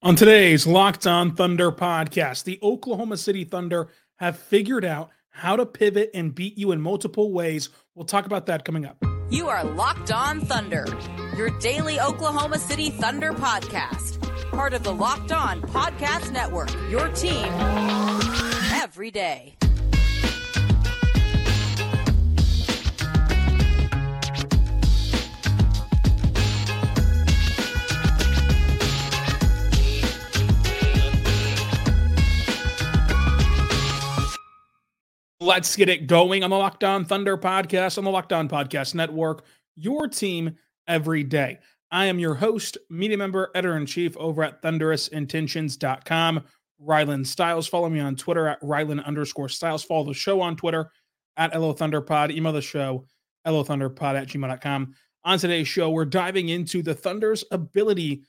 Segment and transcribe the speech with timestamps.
[0.00, 5.66] On today's Locked On Thunder podcast, the Oklahoma City Thunder have figured out how to
[5.66, 7.70] pivot and beat you in multiple ways.
[7.96, 9.04] We'll talk about that coming up.
[9.28, 10.86] You are Locked On Thunder,
[11.36, 14.22] your daily Oklahoma City Thunder podcast.
[14.52, 17.52] Part of the Locked On Podcast Network, your team
[18.80, 19.56] every day.
[35.40, 38.96] Let's get it going on the Locked On Thunder podcast on the Locked On Podcast
[38.96, 39.44] Network,
[39.76, 40.56] your team
[40.88, 41.60] every day.
[41.92, 46.44] I am your host, media member, editor in chief over at thunderousintentions.com,
[46.84, 47.68] Rylan Styles.
[47.68, 49.84] Follow me on Twitter at Rylan underscore Styles.
[49.84, 50.90] Follow the show on Twitter
[51.36, 52.32] at LO Thunderpod.
[52.32, 53.06] Email the show,
[53.46, 54.92] LOThunderpod at gmail.com.
[55.22, 58.24] On today's show, we're diving into the Thunder's ability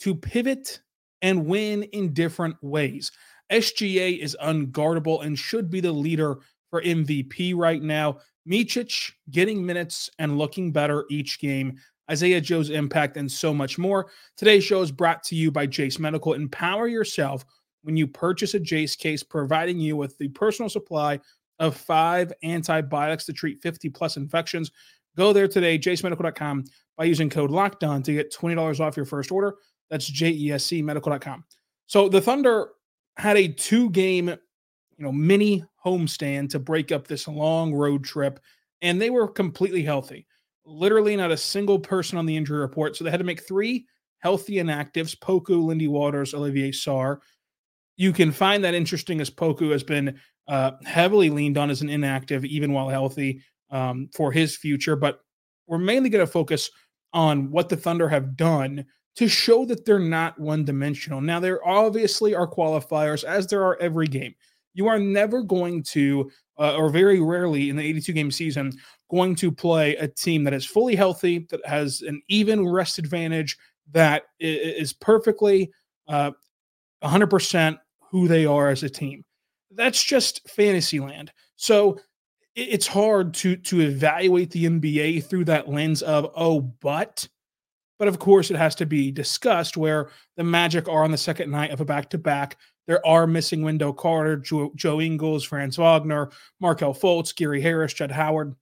[0.00, 0.80] to pivot
[1.22, 3.10] and win in different ways.
[3.50, 6.38] SGA is unguardable and should be the leader
[6.70, 8.18] for MVP right now.
[8.48, 11.76] Micic getting minutes and looking better each game.
[12.10, 14.10] Isaiah Joe's impact and so much more.
[14.36, 16.32] Today's show is brought to you by Jase Medical.
[16.32, 17.44] Empower yourself
[17.82, 21.20] when you purchase a Jase case, providing you with the personal supply
[21.60, 24.70] of five antibiotics to treat 50 plus infections.
[25.16, 26.64] Go there today, jasemedical.com,
[26.96, 29.56] by using code LOCKDOWN to get $20 off your first order.
[29.90, 31.44] That's J E S C medical.com.
[31.86, 32.70] So the Thunder
[33.20, 38.40] had a two game, you know, mini homestand to break up this long road trip,
[38.82, 40.26] and they were completely healthy.
[40.64, 42.96] Literally, not a single person on the injury report.
[42.96, 43.86] So they had to make three
[44.18, 47.18] healthy inactives Poku, Lindy Waters, Olivier Sarr.
[47.96, 50.18] You can find that interesting as Poku has been
[50.48, 54.96] uh, heavily leaned on as an inactive, even while healthy, um, for his future.
[54.96, 55.20] But
[55.66, 56.70] we're mainly going to focus
[57.12, 58.86] on what the Thunder have done
[59.20, 61.20] to show that they're not one dimensional.
[61.20, 64.34] Now, there obviously are qualifiers, as there are every game.
[64.72, 68.72] You are never going to, uh, or very rarely in the 82 game season,
[69.10, 73.58] going to play a team that is fully healthy, that has an even rest advantage,
[73.92, 75.70] that is perfectly
[76.08, 76.30] uh,
[77.04, 77.78] 100%
[78.10, 79.22] who they are as a team.
[79.70, 81.30] That's just fantasy land.
[81.56, 82.00] So
[82.56, 87.28] it's hard to to evaluate the NBA through that lens of oh, but
[88.00, 91.50] but of course, it has to be discussed where the Magic are on the second
[91.50, 92.56] night of a back to back.
[92.86, 96.30] There are missing Wendell Carter, Joe, Joe Ingles, Franz Wagner,
[96.60, 98.56] Markelle Fultz, Gary Harris, Jett Howard.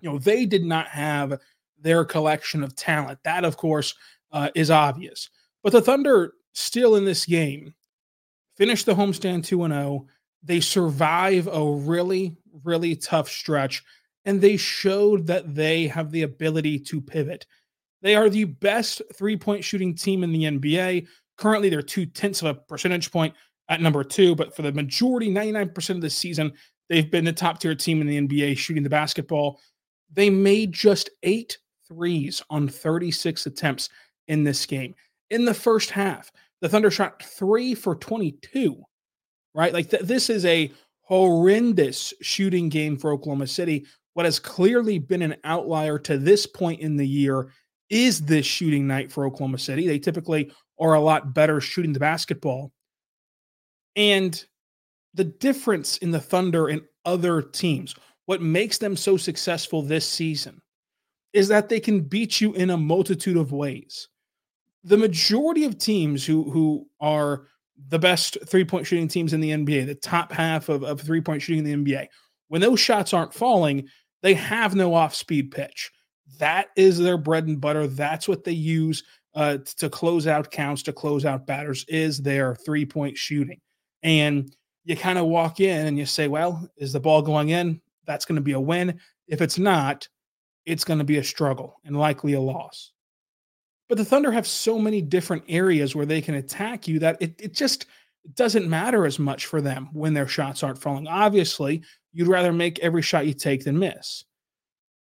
[0.00, 1.38] You know, they did not have
[1.82, 3.18] their collection of talent.
[3.24, 3.94] That, of course,
[4.32, 5.28] uh, is obvious.
[5.62, 7.74] But the Thunder, still in this game,
[8.56, 10.06] finished the homestand 2 0.
[10.42, 13.84] They survive a really, really tough stretch,
[14.24, 17.44] and they showed that they have the ability to pivot.
[18.02, 21.06] They are the best three point shooting team in the NBA.
[21.38, 23.34] Currently, they're two tenths of a percentage point
[23.68, 26.52] at number two, but for the majority, 99% of the season,
[26.88, 29.60] they've been the top tier team in the NBA shooting the basketball.
[30.12, 31.56] They made just eight
[31.88, 33.88] threes on 36 attempts
[34.28, 34.94] in this game.
[35.30, 36.30] In the first half,
[36.60, 38.82] the Thunder shot three for 22,
[39.54, 39.72] right?
[39.72, 40.70] Like th- this is a
[41.02, 43.86] horrendous shooting game for Oklahoma City.
[44.14, 47.48] What has clearly been an outlier to this point in the year
[47.92, 49.86] is this shooting night for Oklahoma City.
[49.86, 52.72] They typically are a lot better shooting the basketball.
[53.94, 54.42] And
[55.12, 57.94] the difference in the Thunder and other teams,
[58.24, 60.62] what makes them so successful this season,
[61.34, 64.08] is that they can beat you in a multitude of ways.
[64.84, 67.46] The majority of teams who who are
[67.88, 71.20] the best three point shooting teams in the NBA, the top half of, of three
[71.20, 72.06] point shooting in the NBA,
[72.48, 73.86] when those shots aren't falling,
[74.22, 75.90] they have no off speed pitch
[76.38, 77.86] that is their bread and butter.
[77.86, 79.02] That's what they use
[79.34, 83.60] uh, to close out counts, to close out batters, is their three point shooting.
[84.02, 87.80] And you kind of walk in and you say, well, is the ball going in?
[88.04, 88.98] That's going to be a win.
[89.28, 90.08] If it's not,
[90.66, 92.92] it's going to be a struggle and likely a loss.
[93.88, 97.34] But the Thunder have so many different areas where they can attack you that it,
[97.38, 97.86] it just
[98.34, 101.06] doesn't matter as much for them when their shots aren't falling.
[101.06, 101.82] Obviously,
[102.12, 104.24] you'd rather make every shot you take than miss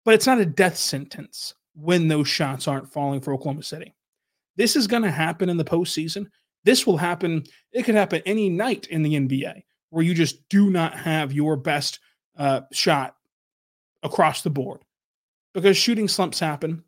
[0.08, 3.94] but it's not a death sentence when those shots aren't falling for Oklahoma City.
[4.56, 6.28] This is going to happen in the postseason.
[6.64, 7.44] This will happen.
[7.72, 11.58] It could happen any night in the NBA where you just do not have your
[11.58, 12.00] best
[12.38, 13.16] uh, shot
[14.02, 14.80] across the board
[15.52, 16.82] because shooting slumps happen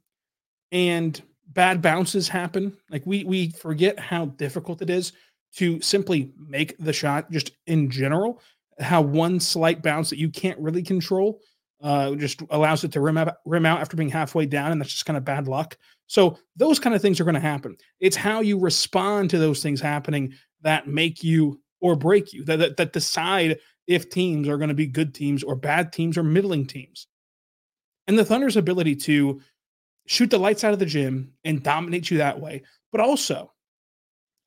[0.72, 2.75] and bad bounces happen.
[2.88, 5.12] Like we we forget how difficult it is
[5.56, 8.40] to simply make the shot just in general.
[8.78, 11.43] How one slight bounce that you can't really control
[11.82, 14.93] uh, just allows it to rim out, rim out after being halfway down, and that's
[14.93, 15.77] just kind of bad luck.
[16.06, 17.77] So those kind of things are going to happen.
[18.00, 22.59] It's how you respond to those things happening that make you or break you, that,
[22.59, 26.23] that, that decide if teams are going to be good teams or bad teams or
[26.23, 27.06] middling teams.
[28.06, 29.41] And the Thunder's ability to
[30.06, 32.62] shoot the lights out of the gym and dominate you that way,
[32.93, 33.53] but also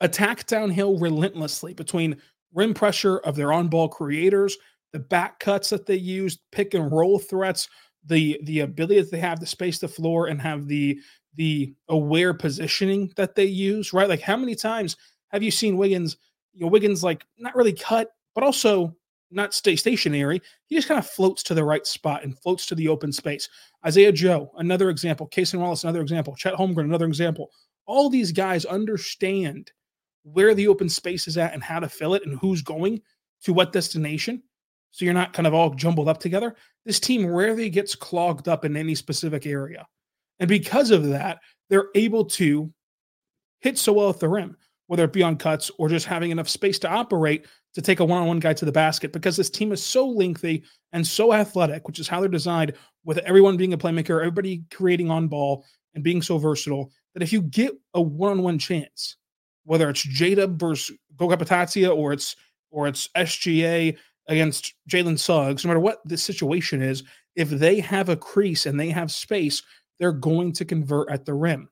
[0.01, 2.17] attack downhill relentlessly between
[2.53, 4.57] rim pressure of their on ball creators,
[4.93, 7.67] the back cuts that they use, pick and roll threats,
[8.05, 10.99] the the ability that they have to space the floor and have the
[11.35, 14.07] the aware positioning that they use, right?
[14.07, 14.95] Like how many times
[15.29, 16.17] have you seen Wiggins,
[16.53, 18.95] you know, Wiggins like not really cut, but also
[19.31, 20.39] not stay stationary.
[20.67, 23.49] He just kind of floats to the right spot and floats to the open space.
[23.85, 25.27] Isaiah Joe, another example.
[25.27, 26.35] Cason Wallace, another example.
[26.35, 27.49] Chet Holmgren, another example.
[27.87, 29.71] All these guys understand
[30.23, 33.01] where the open space is at and how to fill it and who's going
[33.43, 34.41] to what destination.
[34.93, 36.55] So you're not kind of all jumbled up together.
[36.85, 39.87] This team rarely gets clogged up in any specific area.
[40.39, 42.71] And because of that, they're able to
[43.61, 44.55] hit so well at the rim,
[44.85, 48.05] whether it be on cuts or just having enough space to operate to take a
[48.05, 51.33] one on one guy to the basket because this team is so lengthy and so
[51.33, 52.73] athletic, which is how they're designed,
[53.03, 57.33] with everyone being a playmaker, everybody creating on ball and being so versatile that if
[57.33, 59.17] you get a one on one chance,
[59.63, 62.35] whether it's Jada versus Goga Bitadze or it's
[62.69, 67.03] or it's SGA against Jalen Suggs, no matter what the situation is,
[67.35, 69.61] if they have a crease and they have space,
[69.99, 71.69] they're going to convert at the rim.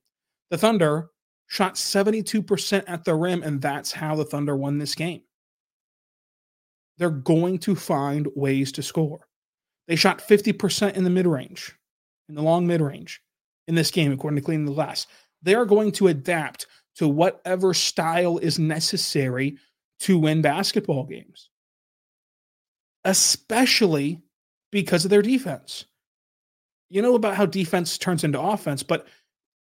[0.49, 1.09] The Thunder
[1.47, 5.21] shot 72% at the rim, and that's how the Thunder won this game.
[6.97, 9.27] They're going to find ways to score.
[9.87, 11.75] They shot 50% in the mid range,
[12.29, 13.21] in the long mid range
[13.67, 15.07] in this game, according to Clean the Glass.
[15.41, 19.57] They are going to adapt to whatever style is necessary
[20.01, 21.49] to win basketball games,
[23.05, 24.21] especially
[24.71, 25.85] because of their defense.
[26.89, 29.07] You know about how defense turns into offense, but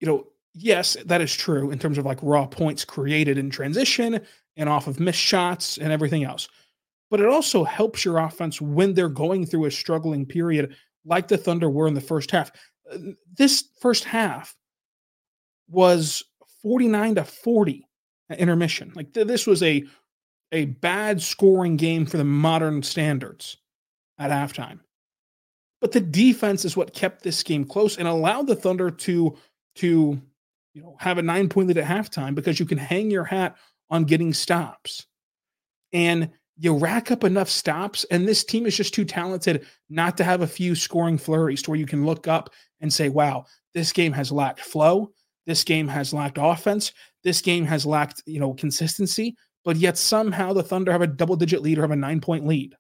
[0.01, 4.21] you know, yes, that is true in terms of like raw points created in transition
[4.57, 6.49] and off of missed shots and everything else.
[7.11, 11.39] But it also helps your offense when they're going through a struggling period like the
[11.39, 12.51] Thunder were in the first half.
[13.37, 14.55] This first half
[15.69, 16.23] was
[16.63, 17.87] 49 to 40
[18.31, 18.93] at intermission.
[18.95, 19.85] Like th- this was a
[20.55, 23.59] a bad scoring game for the modern standards
[24.19, 24.79] at halftime.
[25.81, 29.37] But the defense is what kept this game close and allowed the Thunder to
[29.77, 30.23] to
[30.73, 33.57] you know have a nine point lead at halftime because you can hang your hat
[33.91, 35.07] on getting stops.
[35.93, 40.25] And you rack up enough stops, and this team is just too talented not to
[40.25, 43.93] have a few scoring flurries to where you can look up and say, wow, this
[43.93, 45.11] game has lacked flow.
[45.47, 46.93] This game has lacked offense.
[47.25, 51.37] This game has lacked, you know, consistency, but yet somehow the Thunder have a double
[51.37, 52.75] digit lead or have a nine point lead.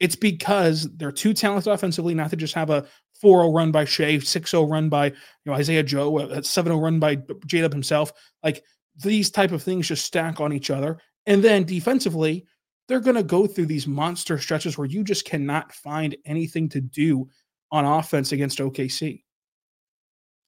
[0.00, 2.86] It's because they're too talented offensively not to just have a
[3.22, 5.14] 4-0 run by Shai, 6-0 run by you
[5.46, 8.12] know Isaiah Joe, a 7-0 run by J himself.
[8.42, 8.64] Like
[8.96, 10.98] these type of things just stack on each other.
[11.26, 12.46] And then defensively,
[12.86, 16.80] they're going to go through these monster stretches where you just cannot find anything to
[16.80, 17.28] do
[17.70, 19.24] on offense against OKC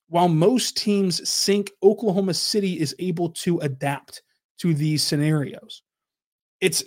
[0.08, 4.22] while most teams sink, Oklahoma City is able to adapt
[4.58, 5.82] to these scenarios.
[6.60, 6.84] It's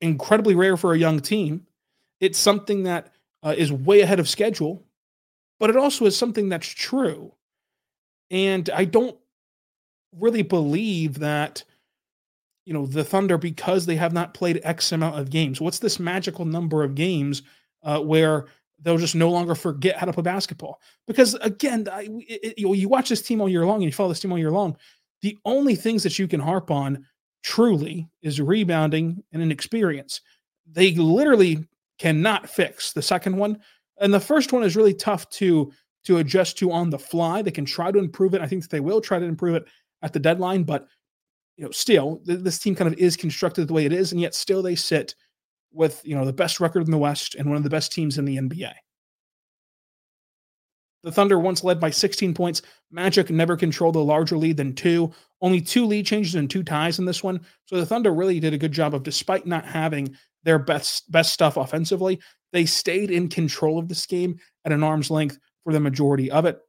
[0.00, 1.66] incredibly rare for a young team.
[2.20, 3.12] It's something that
[3.42, 4.84] uh, is way ahead of schedule,
[5.58, 7.32] but it also is something that's true.
[8.30, 9.16] And I don't
[10.18, 11.64] really believe that,
[12.64, 15.98] you know, the Thunder, because they have not played X amount of games, what's this
[15.98, 17.42] magical number of games
[17.82, 18.46] uh, where
[18.82, 20.80] they'll just no longer forget how to play basketball.
[21.06, 23.92] Because again, I, it, you, know, you watch this team all year long and you
[23.92, 24.76] follow this team all year long.
[25.22, 27.06] The only things that you can harp on
[27.42, 30.20] truly is rebounding and inexperience.
[30.70, 31.66] They literally
[31.98, 33.58] cannot fix the second one,
[34.00, 35.72] and the first one is really tough to
[36.04, 37.42] to adjust to on the fly.
[37.42, 38.40] They can try to improve it.
[38.40, 39.64] I think that they will try to improve it
[40.02, 40.88] at the deadline, but
[41.56, 44.34] you know, still, this team kind of is constructed the way it is, and yet
[44.34, 45.14] still they sit
[45.72, 48.18] with you know the best record in the West and one of the best teams
[48.18, 48.72] in the NBA.
[51.02, 52.62] The Thunder once led by 16 points.
[52.90, 55.12] Magic never controlled a larger lead than two.
[55.40, 57.40] Only two lead changes and two ties in this one.
[57.66, 61.32] So the Thunder really did a good job of, despite not having their best best
[61.32, 62.20] stuff offensively,
[62.52, 66.44] they stayed in control of this game at an arm's length for the majority of
[66.44, 66.60] it.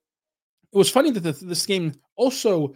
[0.71, 2.73] It was funny that the, this game also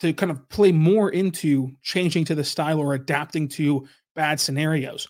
[0.00, 5.08] to kind of play more into changing to the style or adapting to bad scenarios.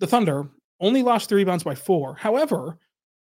[0.00, 0.48] The Thunder
[0.80, 2.14] only lost three rebounds by four.
[2.14, 2.78] However,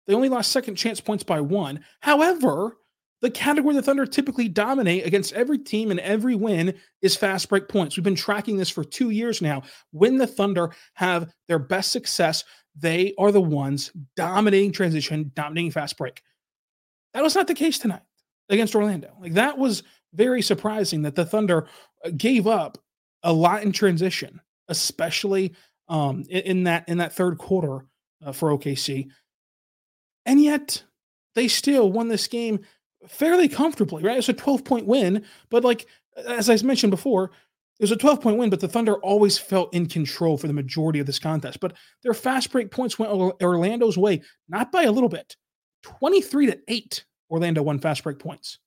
[0.07, 1.81] they only lost second chance points by one.
[2.01, 2.79] However,
[3.23, 7.69] the category the Thunder typically dominate against every team and every win is fast break
[7.69, 7.97] points.
[7.97, 9.63] We've been tracking this for two years now.
[9.91, 12.45] When the Thunder have their best success,
[12.77, 16.23] they are the ones dominating transition, dominating fast break.
[17.15, 18.03] That was not the case tonight
[18.51, 19.17] against Orlando.
[19.21, 19.83] Like that was
[20.13, 21.67] very surprising that the Thunder
[22.05, 22.79] uh, gave up
[23.23, 25.55] a lot in transition, especially
[25.89, 27.87] um, in, in that in that third quarter
[28.25, 29.09] uh, for OKC,
[30.27, 30.83] and yet
[31.35, 32.61] they still won this game
[33.09, 34.03] fairly comfortably.
[34.03, 37.31] Right, it's a twelve point win, but like as I mentioned before,
[37.79, 40.53] it was a 12 point win, but the Thunder always felt in control for the
[40.53, 41.61] majority of this contest.
[41.61, 45.37] But their fast break points went Orlando's way, not by a little bit
[45.83, 47.05] 23 to 8.
[47.31, 48.59] Orlando won fast break points.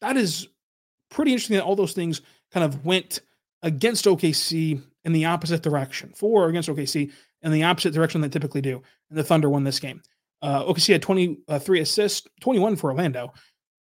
[0.00, 0.48] That is
[1.10, 2.20] pretty interesting that all those things
[2.52, 3.20] kind of went
[3.62, 7.12] against OKC in the opposite direction, for against OKC
[7.42, 8.82] in the opposite direction they typically do.
[9.08, 10.02] And the Thunder won this game.
[10.42, 13.32] Uh, OKC had 23 assists, 21 for Orlando.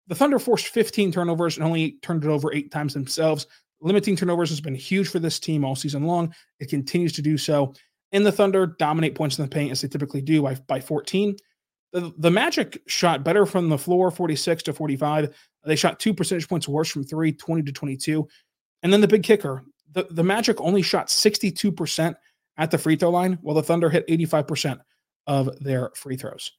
[0.08, 3.46] The Thunder forced 15 turnovers and only turned it over eight times themselves.
[3.80, 6.34] Limiting turnovers has been huge for this team all season long.
[6.58, 7.74] It continues to do so.
[8.10, 11.36] And the Thunder dominate points in the paint as they typically do by, by 14.
[11.92, 15.34] The, the Magic shot better from the floor, 46 to 45.
[15.64, 18.26] They shot two percentage points worse from three, 20 to 22.
[18.82, 19.62] And then the big kicker
[19.92, 22.14] the, the Magic only shot 62%
[22.56, 24.80] at the free throw line, while the Thunder hit 85%
[25.28, 26.50] of their free throws.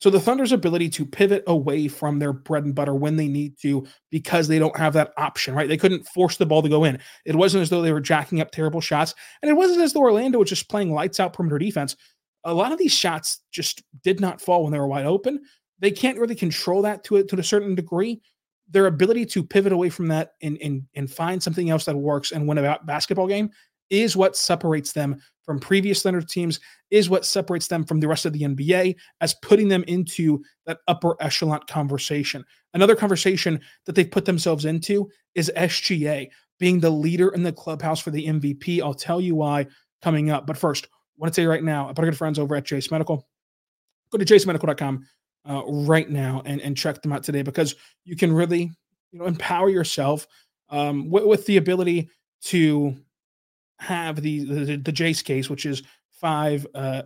[0.00, 3.58] So the Thunder's ability to pivot away from their bread and butter when they need
[3.60, 5.68] to because they don't have that option, right?
[5.68, 6.98] They couldn't force the ball to go in.
[7.26, 10.00] It wasn't as though they were jacking up terrible shots, and it wasn't as though
[10.00, 11.96] Orlando was just playing lights out perimeter defense.
[12.44, 15.40] A lot of these shots just did not fall when they were wide open.
[15.80, 18.22] They can't really control that to a, to a certain degree.
[18.70, 22.32] Their ability to pivot away from that and, and, and find something else that works
[22.32, 23.50] and win a basketball game
[23.90, 28.24] is what separates them from previous Thunder teams, is what separates them from the rest
[28.24, 32.44] of the NBA as putting them into that upper echelon conversation.
[32.72, 36.28] Another conversation that they've put themselves into is SGA
[36.58, 38.80] being the leader in the clubhouse for the MVP.
[38.80, 39.66] I'll tell you why
[40.02, 40.46] coming up.
[40.46, 42.64] But first, I want to tell you right now about our good friends over at
[42.64, 43.26] Jase Medical.
[44.12, 45.06] Go to jasemedical.com
[45.48, 48.70] uh, right now and, and check them out today because you can really
[49.12, 50.26] you know empower yourself
[50.68, 52.08] um, with, with the ability
[52.42, 52.94] to
[53.80, 57.02] have the the, the Jase case, which is five uh,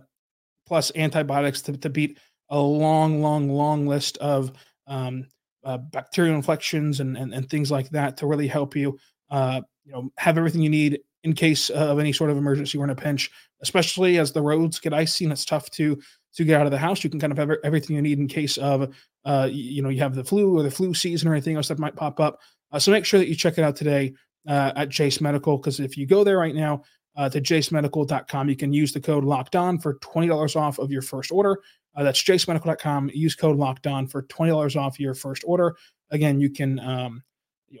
[0.67, 4.51] plus antibiotics to, to beat a long, long, long list of
[4.87, 5.25] um,
[5.63, 8.97] uh, bacterial infections and, and, and things like that to really help you,
[9.31, 12.83] uh, you know, have everything you need in case of any sort of emergency or
[12.83, 13.31] in a pinch.
[13.61, 15.99] Especially as the roads get icy and it's tough to
[16.35, 18.27] to get out of the house, you can kind of have everything you need in
[18.27, 21.55] case of, uh, you know, you have the flu or the flu season or anything
[21.55, 22.41] else that might pop up.
[22.73, 24.13] Uh, so make sure that you check it out today
[24.47, 26.83] uh, at Jase Medical because if you go there right now
[27.15, 31.01] uh, to jasemedical.com, you can use the code locked on for $20 off of your
[31.01, 31.59] first order.
[31.95, 33.09] Uh, that's jasemedical.com.
[33.13, 35.75] Use code locked on for $20 off your first order.
[36.11, 37.23] Again, you can um,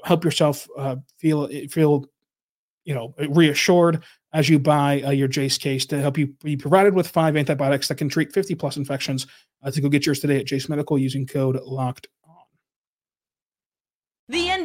[0.03, 2.05] help yourself uh, feel feel
[2.85, 4.03] you know reassured
[4.33, 7.87] as you buy uh, your Jase case to help you be provided with five antibiotics
[7.87, 9.27] that can treat 50 plus infections.
[9.63, 12.07] Uh, to go get yours today at Jase Medical using code locked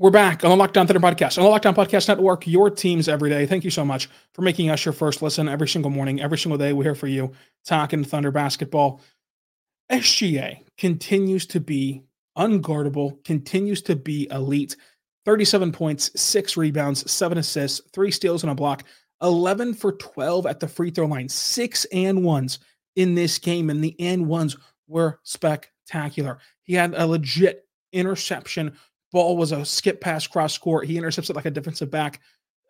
[0.00, 2.70] We're back on the Locked On Thunder podcast, on the Locked On Podcast Network, your
[2.70, 3.46] teams every day.
[3.46, 6.56] Thank you so much for making us your first listen every single morning, every single
[6.56, 6.72] day.
[6.72, 7.32] We're here for you,
[7.66, 9.00] talking Thunder basketball.
[9.90, 12.04] SGA continues to be
[12.38, 14.76] unguardable, continues to be elite.
[15.24, 18.84] 37 points, six rebounds, seven assists, three steals, and a block.
[19.20, 22.60] 11 for 12 at the free throw line, six and ones
[22.94, 23.68] in this game.
[23.68, 26.38] And the and ones were spectacular.
[26.62, 28.76] He had a legit interception.
[29.12, 30.86] Ball was a skip pass cross court.
[30.86, 32.20] He intercepts it like a defensive back.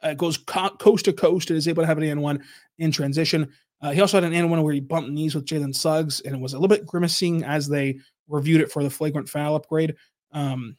[0.03, 2.45] Uh, goes co- coast to coast and is able to have an and one
[2.79, 3.51] in transition.
[3.81, 6.35] Uh, he also had an and one where he bumped knees with Jalen Suggs, and
[6.35, 9.95] it was a little bit grimacing as they reviewed it for the flagrant foul upgrade.
[10.33, 10.77] Um,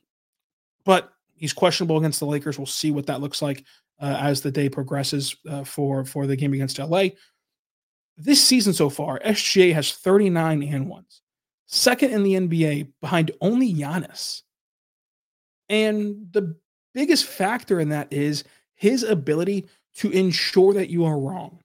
[0.85, 2.57] but he's questionable against the Lakers.
[2.57, 3.65] We'll see what that looks like
[4.01, 7.09] uh, as the day progresses uh, for for the game against LA.
[8.17, 11.21] This season so far, SGA has 39 and ones,
[11.67, 14.43] second in the NBA behind only Giannis
[15.69, 16.55] And the
[16.93, 18.43] biggest factor in that is
[18.75, 21.59] his ability to ensure that you are wrong.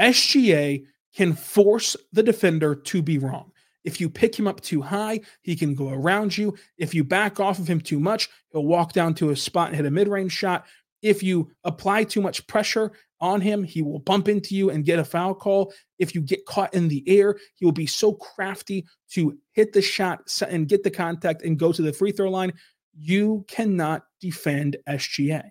[0.00, 3.52] SGA can force the defender to be wrong.
[3.84, 6.56] If you pick him up too high, he can go around you.
[6.76, 9.76] If you back off of him too much, he'll walk down to a spot and
[9.76, 10.66] hit a mid range shot.
[11.02, 14.98] If you apply too much pressure on him, he will bump into you and get
[14.98, 15.72] a foul call.
[15.98, 19.82] If you get caught in the air, he will be so crafty to hit the
[19.82, 22.52] shot and get the contact and go to the free throw line.
[22.98, 25.50] You cannot defend SGA.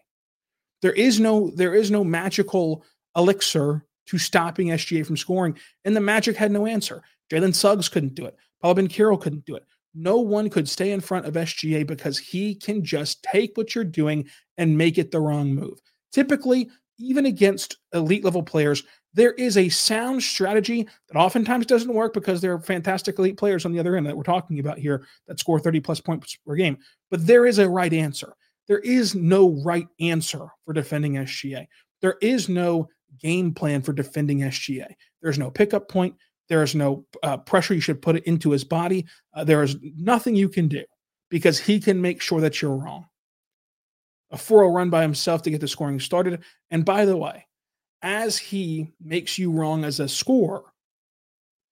[0.82, 2.84] There is no there is no magical
[3.16, 7.02] elixir to stopping SGA from scoring, and the Magic had no answer.
[7.32, 8.36] Jalen Suggs couldn't do it.
[8.62, 9.64] Paolo Banchero couldn't do it.
[9.94, 13.84] No one could stay in front of SGA because he can just take what you're
[13.84, 15.80] doing and make it the wrong move.
[16.12, 18.84] Typically, even against elite level players,
[19.14, 23.66] there is a sound strategy that oftentimes doesn't work because there are fantastic elite players
[23.66, 26.56] on the other end that we're talking about here that score 30 plus points per
[26.56, 26.78] game.
[27.10, 28.34] But there is a right answer.
[28.68, 31.68] There is no right answer for defending SGA.
[32.02, 34.88] There is no game plan for defending SGA.
[35.22, 36.16] There's no pickup point.
[36.50, 39.06] There is no uh, pressure you should put it into his body.
[39.34, 40.84] Uh, there is nothing you can do
[41.30, 43.06] because he can make sure that you're wrong.
[44.32, 46.44] A 4 run by himself to get the scoring started.
[46.72, 47.46] And by the way,
[48.02, 50.64] as he makes you wrong as a scorer,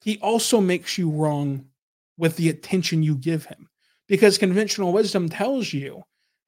[0.01, 1.65] he also makes you wrong
[2.17, 3.69] with the attention you give him
[4.07, 6.03] because conventional wisdom tells you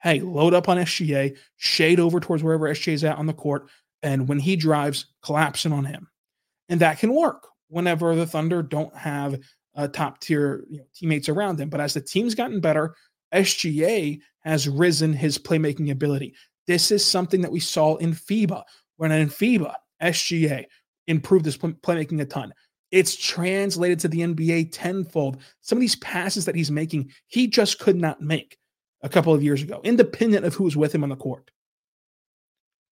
[0.05, 3.67] hey, load up on SGA, shade over towards wherever SGA is at on the court,
[4.03, 6.07] and when he drives, collapsing on him.
[6.69, 9.39] And that can work whenever the Thunder don't have
[9.75, 11.69] uh, top tier you know, teammates around them.
[11.69, 12.95] But as the team's gotten better,
[13.33, 16.35] SGA has risen his playmaking ability.
[16.67, 18.63] This is something that we saw in FIBA.
[18.97, 20.65] When in FIBA, SGA
[21.07, 22.53] improved his playmaking a ton.
[22.91, 25.41] It's translated to the NBA tenfold.
[25.61, 28.57] Some of these passes that he's making, he just could not make
[29.01, 31.51] a couple of years ago, independent of who was with him on the court.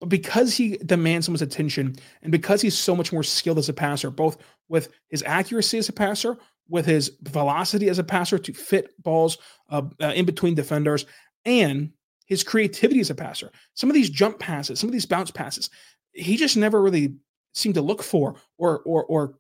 [0.01, 3.69] But because he demands so much attention and because he's so much more skilled as
[3.69, 6.37] a passer, both with his accuracy as a passer,
[6.69, 9.39] with his velocity as a passer to fit balls
[9.71, 11.07] uh, uh, in between defenders,
[11.45, 11.91] and
[12.27, 13.51] his creativity as a passer.
[13.75, 15.71] Some of these jump passes, some of these bounce passes,
[16.13, 17.17] he just never really
[17.55, 19.35] seemed to look for or or or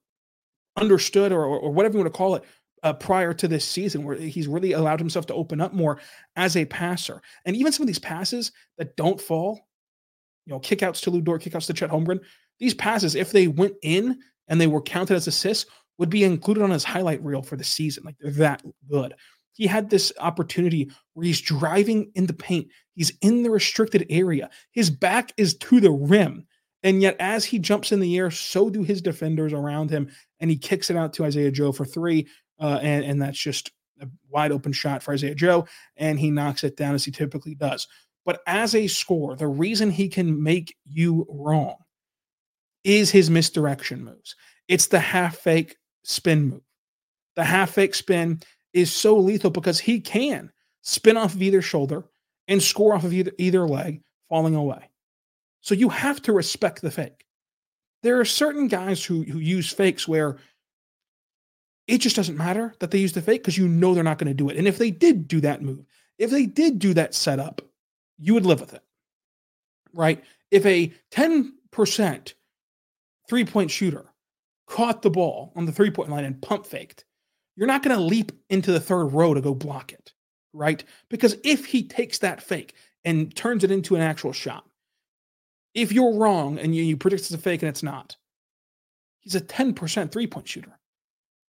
[0.77, 2.45] understood or or whatever you want to call it
[2.83, 6.01] uh, prior to this season, where he's really allowed himself to open up more
[6.37, 7.23] as a passer.
[7.45, 9.61] And even some of these passes that don't fall
[10.47, 12.21] you know, kickouts to Lu Dort, kickouts to Chet Holmgren.
[12.59, 15.71] These passes, if they went in and they were counted as assists,
[16.03, 18.03] would be included on his highlight reel for the season.
[18.03, 18.61] Like they're that
[18.91, 19.15] good.
[19.53, 22.67] He had this opportunity where he's driving in the paint.
[22.97, 24.51] He's in the restricted area.
[24.73, 26.45] His back is to the rim.
[26.83, 30.11] And yet, as he jumps in the air, so do his defenders around him.
[30.41, 32.27] And he kicks it out to Isaiah Joe for three.
[32.61, 35.69] Uh, and, and that's just a wide open shot for Isaiah Joe.
[35.97, 37.87] And he knocks it down as he typically does.
[38.27, 41.77] But as a scorer, the reason he can make you wrong
[42.83, 44.35] is his misdirection moves.
[44.67, 46.63] It's the half fake spin move.
[47.37, 48.41] The half fake spin
[48.73, 50.51] is so lethal because he can
[50.83, 52.05] spin off of either shoulder
[52.49, 54.91] and score off of either, either leg falling away.
[55.61, 57.25] So you have to respect the fake.
[58.03, 60.39] There are certain guys who, who use fakes where
[61.87, 64.29] it just doesn't matter that they use the fake because you know they're not going
[64.29, 64.57] to do it.
[64.57, 65.85] And if they did do that move,
[66.19, 67.63] if they did do that setup,
[68.19, 68.83] you would live with it,
[69.93, 70.23] right?
[70.51, 72.35] If a 10%
[73.29, 74.12] three point shooter
[74.67, 77.05] caught the ball on the three point line and pump faked,
[77.57, 80.13] you're not going to leap into the third row to go block it,
[80.53, 80.83] right?
[81.09, 84.65] Because if he takes that fake and turns it into an actual shot,
[85.75, 88.17] if you're wrong and you, you predict it's a fake and it's not,
[89.21, 90.79] he's a 10% three point shooter.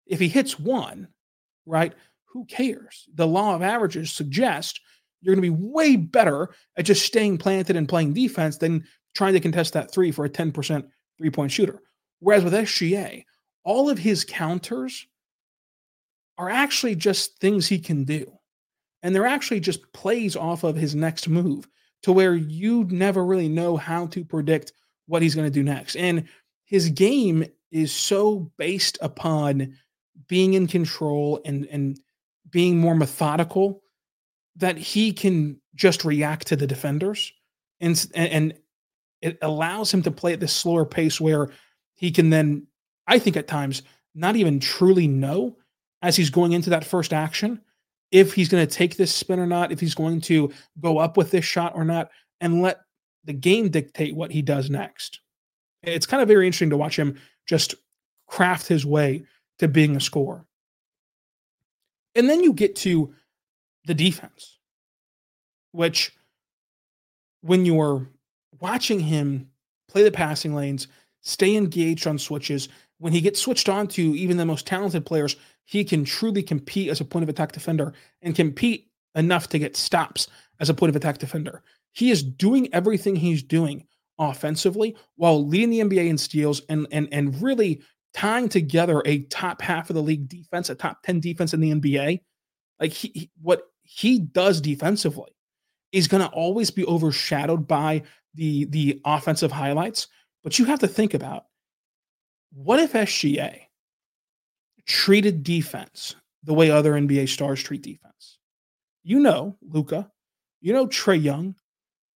[0.07, 1.09] If he hits one,
[1.67, 1.93] right,
[2.27, 3.09] who cares?
[3.15, 4.81] The law of averages suggests
[5.21, 9.35] you're going to be way better at just staying planted and playing defense than trying
[9.35, 10.85] to contest that three for a 10%
[11.19, 11.83] three point shooter.
[12.21, 13.25] Whereas with SGA,
[13.65, 15.07] all of his counters
[16.39, 18.33] are actually just things he can do.
[19.03, 21.69] And they're actually just plays off of his next move
[22.03, 24.73] to where you never really know how to predict
[25.07, 25.97] what he's going to do next.
[25.97, 26.29] And
[26.65, 29.77] his game is so based upon
[30.29, 31.99] being in control and, and
[32.51, 33.83] being more methodical
[34.57, 37.33] that he can just react to the defenders
[37.81, 38.55] and and
[39.23, 41.51] it allows him to play at this slower pace where
[42.01, 42.67] he can then
[43.07, 43.83] I think at times
[44.15, 45.57] not even truly know
[46.03, 47.61] as he's going into that first action
[48.11, 51.17] if he's going to take this spin or not, if he's going to go up
[51.17, 52.11] with this shot or not,
[52.41, 52.81] and let
[53.25, 55.21] the game dictate what he does next.
[55.85, 57.75] It's kind of very interesting to watch him just
[58.27, 59.25] craft his way
[59.61, 60.45] to being a scorer.
[62.17, 63.15] And then you get to
[63.85, 64.59] the defense.
[65.73, 66.13] which
[67.43, 68.09] when you're
[68.61, 69.49] watching him
[69.89, 70.89] play the passing lanes,
[71.23, 75.37] stay engaged on switches, when he gets switched on to even the most talented players,
[75.65, 79.77] he can truly compete as a point of attack defender and compete enough to get
[79.77, 80.29] stops
[80.61, 81.63] as a point of attack defender.
[81.93, 83.87] He is doing everything he's doing
[84.19, 89.63] offensively while leading the NBA in steals and and and really tying together a top
[89.63, 92.21] half of the league defense, a top 10 defense in the NBA.
[92.79, 95.31] Like he, he what he does defensively
[95.93, 98.03] is going to always be overshadowed by
[98.35, 100.09] the the offensive highlights.
[100.43, 101.45] But you have to think about
[102.53, 103.61] what if SGA
[104.87, 108.39] treated defense the way other NBA stars treat defense?
[109.03, 110.11] You know, Luka,
[110.61, 111.55] you know Trae Young,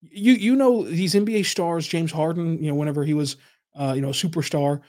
[0.01, 3.37] you you know these NBA stars, James Harden, you know, whenever he was
[3.75, 4.81] uh, you know, a superstar,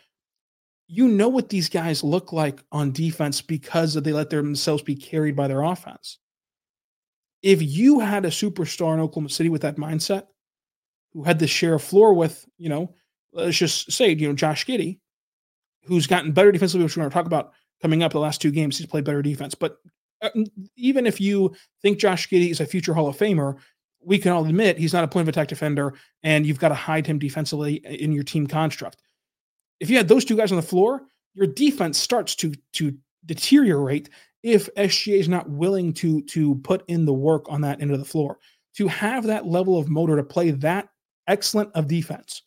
[0.87, 5.35] you know what these guys look like on defense because they let themselves be carried
[5.35, 6.19] by their offense.
[7.41, 10.27] If you had a superstar in Oklahoma City with that mindset,
[11.13, 12.93] who had to share a floor with, you know,
[13.35, 14.99] let's just say, you know, Josh Giddey,
[15.83, 18.51] who's gotten better defensively, which we're going to talk about coming up the last two
[18.51, 18.77] games.
[18.77, 19.53] He's played better defense.
[19.53, 19.77] But
[20.21, 20.29] uh,
[20.75, 23.57] even if you think Josh Giddey is a future Hall of Famer,
[24.03, 25.93] we can all admit he's not a point of attack defender,
[26.23, 29.01] and you've got to hide him defensively in your team construct.
[29.79, 32.95] If you had those two guys on the floor, your defense starts to to
[33.25, 34.09] deteriorate
[34.43, 37.99] if SGA is not willing to to put in the work on that end of
[37.99, 38.37] the floor.
[38.77, 40.89] To have that level of motor to play that
[41.27, 42.43] excellent of defense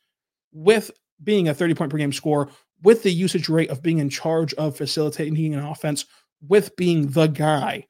[0.52, 0.90] with
[1.22, 2.48] being a 30 point per game score
[2.82, 6.04] with the usage rate of being in charge of facilitating an offense,
[6.46, 7.84] with being the guy,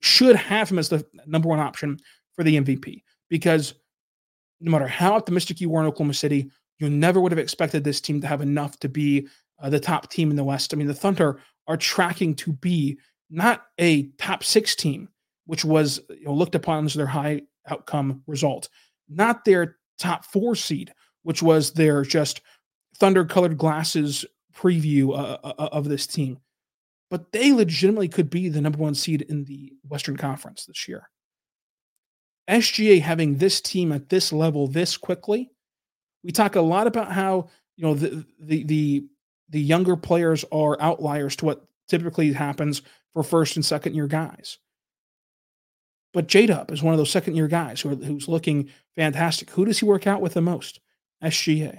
[0.00, 1.98] should have him as the number one option
[2.34, 3.02] for the MVP.
[3.28, 3.74] Because
[4.60, 8.00] no matter how optimistic you were in Oklahoma City, you never would have expected this
[8.00, 9.28] team to have enough to be
[9.60, 10.74] uh, the top team in the West.
[10.74, 12.98] I mean, the Thunder are tracking to be
[13.30, 15.08] not a top six team,
[15.46, 18.68] which was you know, looked upon as their high outcome result,
[19.08, 22.40] not their top four seed, which was their just
[22.98, 26.38] thunder colored glasses preview uh, uh, uh, of this team.
[27.10, 31.10] But they legitimately could be the number one seed in the Western Conference this year.
[32.48, 35.50] SGA having this team at this level this quickly,
[36.24, 39.06] we talk a lot about how you know the the the,
[39.50, 42.82] the younger players are outliers to what typically happens
[43.12, 44.58] for first and second year guys.
[46.12, 49.50] But J Dub is one of those second year guys who are, who's looking fantastic.
[49.50, 50.80] Who does he work out with the most?
[51.22, 51.78] SGA.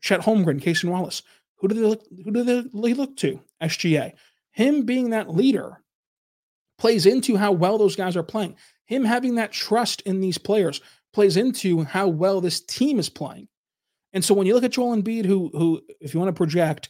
[0.00, 1.22] Chet Holmgren, Cason Wallace.
[1.58, 2.02] Who do they look?
[2.24, 3.40] Who do they look to?
[3.62, 4.12] SGA.
[4.52, 5.80] Him being that leader
[6.78, 8.56] plays into how well those guys are playing.
[8.86, 10.80] Him having that trust in these players
[11.12, 13.48] plays into how well this team is playing.
[14.12, 16.88] And so when you look at Joel Embiid, who who if you want to project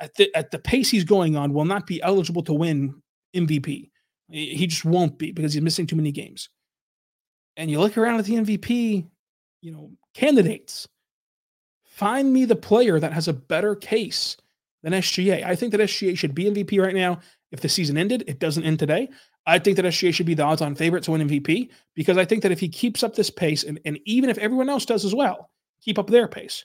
[0.00, 3.02] at the, at the pace he's going on, will not be eligible to win
[3.34, 3.90] MVP.
[4.30, 6.48] He just won't be because he's missing too many games.
[7.56, 9.06] And you look around at the MVP,
[9.60, 10.88] you know, candidates.
[11.84, 14.36] Find me the player that has a better case
[14.82, 15.44] than SGA.
[15.44, 17.20] I think that SGA should be MVP right now.
[17.52, 19.08] If the season ended, it doesn't end today.
[19.46, 22.24] I think that SGA should be the odds on favorite to win MVP because I
[22.24, 25.04] think that if he keeps up this pace, and, and even if everyone else does
[25.04, 25.50] as well,
[25.82, 26.64] keep up their pace,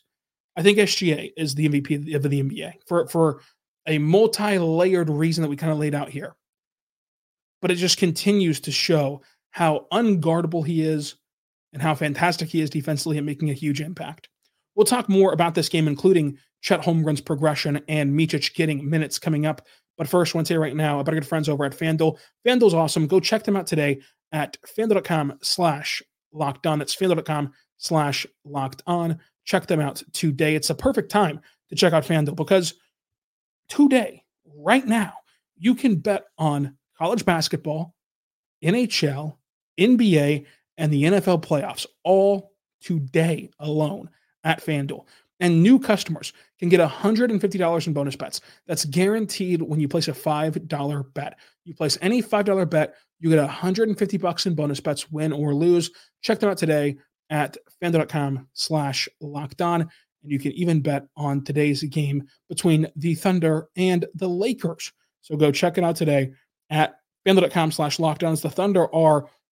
[0.55, 3.41] I think SGA is the MVP of the NBA for, for
[3.85, 6.35] a multi layered reason that we kind of laid out here
[7.61, 11.15] but it just continues to show how unguardable he is
[11.73, 14.29] and how fantastic he is defensively and making a huge impact.
[14.75, 19.45] We'll talk more about this game, including Chet Holmgren's progression and Micic getting minutes coming
[19.45, 19.65] up.
[19.97, 22.17] But first, I want to say right now about our good friends over at FanDuel.
[22.47, 23.07] FanDuel's awesome.
[23.07, 23.99] Go check them out today
[24.31, 26.01] at fanduel.com slash
[26.31, 26.79] locked on.
[26.79, 29.19] That's fanduel.com slash locked on.
[29.45, 30.55] Check them out today.
[30.55, 32.75] It's a perfect time to check out FanDuel because
[33.67, 35.13] today, right now,
[35.57, 37.95] you can bet on college basketball,
[38.63, 39.37] NHL,
[39.79, 40.45] NBA,
[40.79, 44.09] and the NFL playoffs all today alone
[44.43, 45.05] at FanDuel.
[45.41, 48.41] And new customers can get $150 in bonus bets.
[48.65, 51.37] That's guaranteed when you place a $5 bet.
[51.65, 55.91] You place any $5 bet, you get 150 bucks in bonus bets, win or lose.
[56.21, 56.97] Check them out today
[57.29, 59.81] at fanduel.com slash locked on.
[59.81, 64.91] And you can even bet on today's game between the Thunder and the Lakers.
[65.21, 66.31] So go check it out today
[66.69, 68.41] at fanduel.com slash lockdowns.
[68.41, 69.29] The Thunder are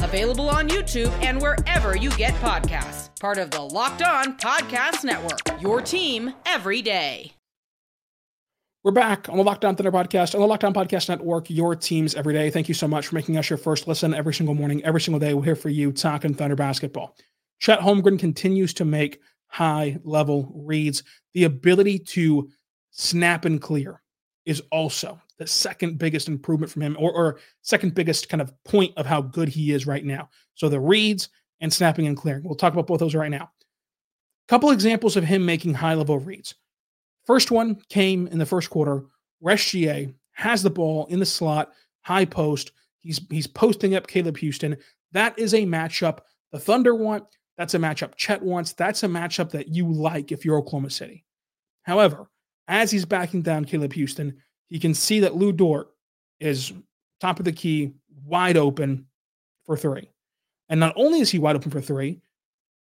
[0.00, 3.08] Available on YouTube and wherever you get podcasts.
[3.20, 5.40] Part of the Locked On Podcast Network.
[5.60, 7.32] Your team every day.
[8.84, 11.74] We're back on the Locked On Thunder podcast, on the Locked On Podcast Network, your
[11.74, 12.48] teams every day.
[12.48, 15.18] Thank you so much for making us your first listen every single morning, every single
[15.18, 15.34] day.
[15.34, 17.16] We're here for you talking Thunder basketball.
[17.58, 21.02] Chet Holmgren continues to make high level reads.
[21.34, 22.48] The ability to
[22.92, 24.00] snap and clear
[24.46, 28.92] is also the second biggest improvement from him, or, or second biggest kind of point
[28.96, 30.28] of how good he is right now.
[30.54, 31.28] So the reads
[31.60, 32.44] and snapping and clearing.
[32.44, 33.50] We'll talk about both those right now.
[34.48, 36.54] Couple examples of him making high level reads.
[37.26, 39.04] First one came in the first quarter
[39.40, 39.58] where
[40.32, 42.72] has the ball in the slot, high post.
[43.00, 44.78] He's he's posting up Caleb Houstan.
[45.12, 46.20] That is a matchup
[46.52, 47.24] the Thunder want.
[47.56, 48.72] That's a matchup Chet wants.
[48.72, 51.24] That's a matchup that you like if you're Oklahoma City.
[51.82, 52.30] However,
[52.68, 54.36] as he's backing down Caleb Houstan,
[54.68, 55.88] he can see that Lu Dort
[56.40, 56.72] is
[57.20, 59.06] top of the key, wide open
[59.64, 60.10] for three.
[60.68, 62.20] And not only is he wide open for three,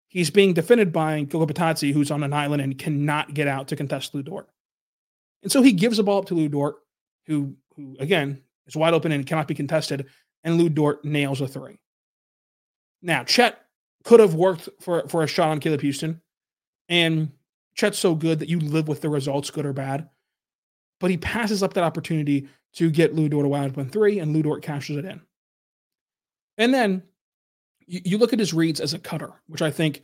[0.09, 4.15] he's being defended by Bitadze, who's on an island and cannot get out to contest
[4.15, 4.49] Lu Dort.
[5.43, 6.77] And so he gives the ball up to Lu Dort,
[7.27, 10.07] who, who again is wide open and cannot be contested,
[10.43, 11.79] and Lu Dort nails a three.
[13.03, 13.61] Now, Chet
[14.05, 16.21] could have worked for, for a shot on Caleb Houstan,
[16.89, 17.31] and
[17.75, 20.09] Chet's so good that you live with the results, good or bad.
[21.01, 24.33] But he passes up that opportunity to get Lu Dort a wide open three, and
[24.33, 25.21] Lu Dort cashes it in.
[26.59, 27.03] And then
[27.87, 30.03] you, you look at his reads as a cutter, which I think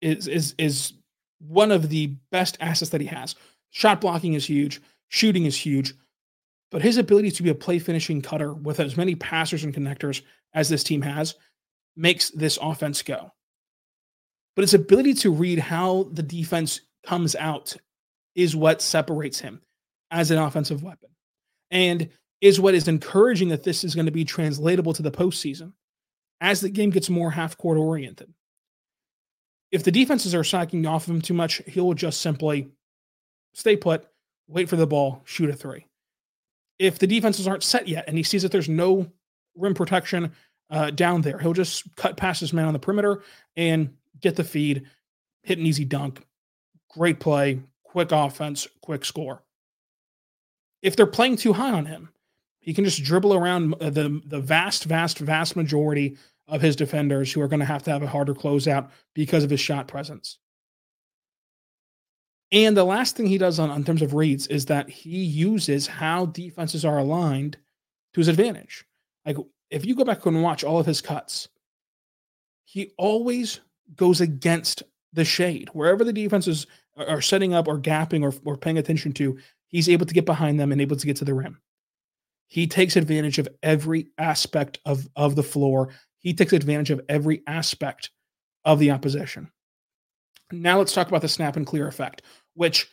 [0.00, 0.92] is is is
[1.40, 3.34] one of the best assets that he has.
[3.70, 5.94] Shot blocking is huge, shooting is huge,
[6.70, 10.22] but his ability to be a play finishing cutter with as many passers and connectors
[10.54, 11.34] as this team has
[11.96, 13.32] makes this offense go.
[14.56, 17.76] But his ability to read how the defense comes out
[18.34, 19.60] is what separates him
[20.10, 21.10] as an offensive weapon
[21.70, 22.08] and
[22.40, 25.72] is what is encouraging that this is going to be translatable to the postseason
[26.40, 28.32] as the game gets more half court oriented.
[29.70, 32.68] If the defenses are sacking off of him too much, he'll just simply
[33.52, 34.06] stay put,
[34.46, 35.86] wait for the ball, shoot a three.
[36.78, 39.10] If the defenses aren't set yet and he sees that there's no
[39.56, 40.32] rim protection
[40.70, 43.22] uh, down there, he'll just cut past his man on the perimeter
[43.56, 44.86] and get the feed,
[45.42, 46.24] hit an easy dunk.
[46.88, 49.42] Great play, quick offense, quick score.
[50.82, 52.10] If they're playing too high on him,
[52.60, 57.32] he can just dribble around uh, the the vast, vast, vast majority of his defenders
[57.32, 60.38] who are going to have to have a harder closeout because of his shot presence.
[62.50, 65.86] And the last thing he does on, in terms of reads is that he uses
[65.86, 67.58] how defenses are aligned
[68.14, 68.86] to his advantage.
[69.26, 69.36] Like
[69.70, 71.48] if you go back and watch all of his cuts,
[72.64, 73.60] he always
[73.96, 75.68] goes against the shade.
[75.72, 80.06] Wherever the defenses are setting up or gapping or, or paying attention to, he's able
[80.06, 81.60] to get behind them and able to get to the rim.
[82.48, 85.90] He takes advantage of every aspect of, of the floor.
[86.18, 88.10] He takes advantage of every aspect
[88.64, 89.50] of the opposition.
[90.50, 92.22] Now let's talk about the snap and clear effect,
[92.54, 92.88] which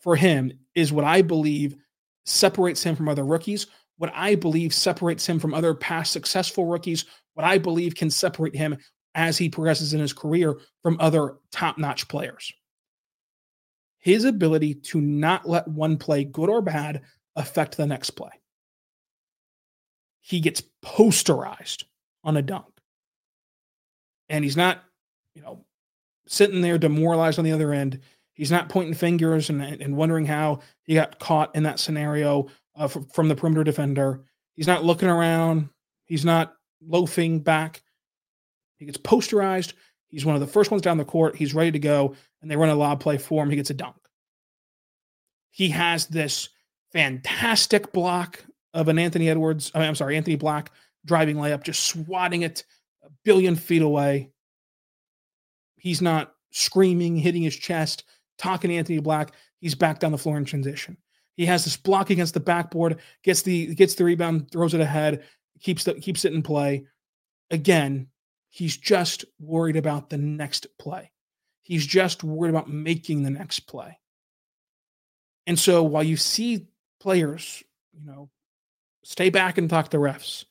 [0.00, 1.76] for him is what I believe
[2.24, 3.66] separates him from other rookies,
[3.98, 8.56] what I believe separates him from other past successful rookies, what I believe can separate
[8.56, 8.78] him
[9.14, 12.52] as he progresses in his career from other top notch players.
[14.06, 17.02] His ability to not let one play, good or bad,
[17.34, 18.30] affect the next play
[20.26, 21.84] he gets posterized
[22.24, 22.66] on a dunk.
[24.28, 24.82] And he's not,
[25.34, 25.64] you know,
[26.26, 28.00] sitting there demoralized on the other end.
[28.34, 32.88] He's not pointing fingers and, and wondering how he got caught in that scenario uh,
[32.88, 34.24] from, from the perimeter defender.
[34.56, 35.68] He's not looking around.
[36.06, 37.84] He's not loafing back.
[38.78, 39.74] He gets posterized.
[40.08, 41.36] He's one of the first ones down the court.
[41.36, 43.50] He's ready to go, and they run a lob play for him.
[43.50, 43.96] He gets a dunk.
[45.50, 46.48] He has this
[46.92, 50.70] fantastic block of an Anthony Edwards, I mean, I'm sorry, Anthony Black
[51.04, 52.64] driving layup, just swatting it
[53.02, 54.30] a billion feet away.
[55.76, 58.04] He's not screaming, hitting his chest,
[58.38, 59.32] talking to Anthony Black.
[59.60, 60.96] He's back down the floor in transition.
[61.36, 65.24] He has this block against the backboard, gets the gets the rebound, throws it ahead,
[65.60, 66.86] keeps the keeps it in play.
[67.50, 68.08] Again,
[68.56, 71.10] he's just worried about the next play.
[71.62, 73.98] He's just worried about making the next play.
[75.46, 76.66] And so while you see
[77.00, 78.30] players, you know,
[79.06, 80.46] Stay back and talk to refs.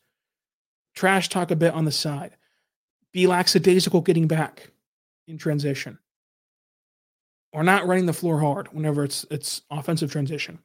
[0.94, 2.38] Trash talk a bit on the side.
[3.12, 4.72] Be lackadaisical getting back
[5.28, 6.00] in transition.
[7.52, 10.60] Or not running the floor hard whenever it's it's offensive transition.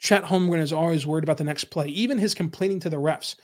[0.00, 1.86] Chet Holmgren is always worried about the next play.
[1.86, 3.36] Even his complaining to the refs,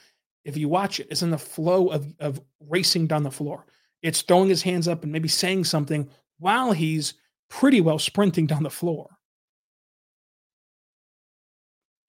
[0.44, 3.66] if you watch it, is in the flow of, of racing down the floor.
[4.02, 7.14] It's throwing his hands up and maybe saying something while he's
[7.50, 9.18] pretty well sprinting down the floor.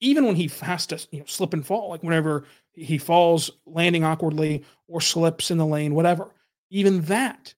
[0.01, 4.03] even when he has to you know, slip and fall, like whenever he falls landing
[4.03, 6.33] awkwardly or slips in the lane, whatever,
[6.69, 7.53] even that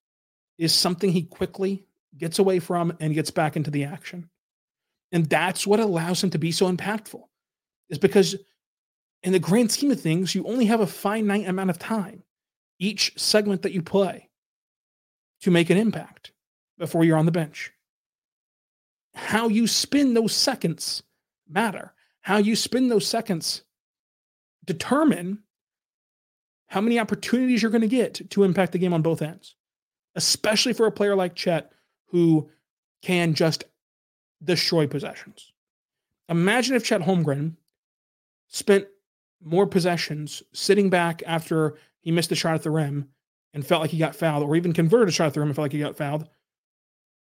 [0.57, 1.85] is something he quickly
[2.17, 4.29] gets away from and gets back into the action.
[5.11, 7.21] And that's what allows him to be so impactful,
[7.89, 8.35] is because
[9.23, 12.23] in the grand scheme of things, you only have a finite amount of time
[12.79, 14.27] each segment that you play
[15.41, 16.31] to make an impact
[16.79, 17.71] before you're on the bench.
[19.13, 21.03] How you spend those seconds
[21.47, 21.93] matter.
[22.21, 23.63] How you spend those seconds
[24.65, 25.39] determine
[26.67, 29.55] how many opportunities you're going to get to impact the game on both ends,
[30.15, 31.71] especially for a player like Chet
[32.05, 32.49] who
[33.01, 33.65] can just
[34.43, 35.51] destroy possessions.
[36.29, 37.57] Imagine if Chet Holmgren
[38.47, 38.87] spent
[39.43, 43.09] more possessions sitting back after he missed a shot at the rim
[43.53, 45.55] and felt like he got fouled, or even converted a shot at the rim and
[45.55, 46.27] felt like he got fouled,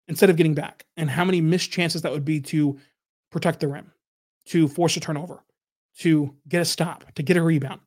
[0.07, 0.85] instead of getting back.
[0.97, 2.79] And how many missed chances that would be to
[3.31, 3.91] protect the rim,
[4.45, 5.43] to force a turnover,
[5.99, 7.81] to get a stop, to get a rebound.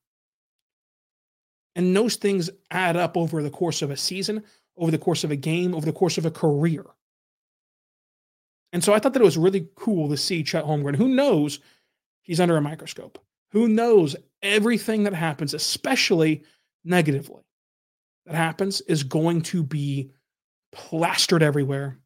[1.77, 4.43] And those things add up over the course of a season,
[4.77, 6.85] over the course of a game, over the course of a career.
[8.73, 10.97] And so I thought that it was really cool to see Chet Holmgren.
[10.97, 11.61] Who knows
[12.23, 13.19] he's under a microscope?
[13.53, 16.45] Who knows everything that happens, especially
[16.85, 17.43] negatively,
[18.27, 20.13] that happens is going to be
[20.73, 21.99] plastered everywhere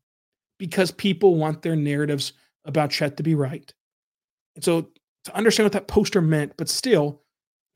[0.58, 2.32] because people want their narratives
[2.64, 3.72] about Chet to be right.
[4.54, 4.88] And so
[5.24, 7.22] to understand what that poster meant, but still